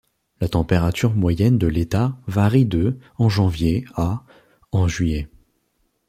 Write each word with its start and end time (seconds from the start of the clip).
La 0.39 0.47
température 0.49 1.13
moyenne 1.13 1.59
de 1.59 1.67
l'État 1.67 2.17
varie 2.25 2.65
de 2.65 2.97
en 3.19 3.29
janvier 3.29 3.85
à 3.93 4.23
en 4.71 4.87
juillet. 4.87 5.29